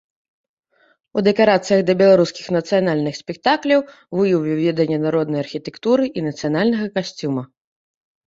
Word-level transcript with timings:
У 1.19 1.23
дэкарацыях 1.27 1.81
да 1.89 1.93
беларускіх 1.99 2.45
нацыянальных 2.55 3.19
спектакляў 3.21 3.79
выявіў 4.19 4.57
веданне 4.63 4.97
народнай 5.05 5.39
архітэктуры 5.45 6.03
і 6.17 6.27
нацыянальнага 6.31 6.85
касцюма. 6.97 7.43